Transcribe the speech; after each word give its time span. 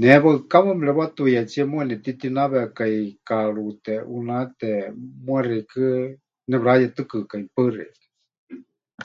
Ne 0.00 0.08
waɨkawa 0.24 0.70
mɨrewatuiyatsíe 0.78 1.64
muuwa 1.70 1.84
nepɨtitínawekai 1.88 2.98
kaaruúte, 3.26 3.92
ʼunáte, 4.08 4.68
muuwa 5.24 5.40
xeikɨ́a 5.48 5.90
nepɨrayetɨkɨkai. 6.50 7.42
Paɨ 7.54 7.68
xeikɨ́a. 7.74 9.04